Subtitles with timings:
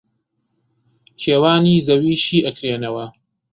[1.21, 3.05] کێوانی زەوی شی ئەکرێنەوە